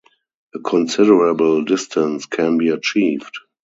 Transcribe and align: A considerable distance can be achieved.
A 0.55 0.59
considerable 0.59 1.63
distance 1.63 2.25
can 2.25 2.57
be 2.57 2.69
achieved. 2.69 3.37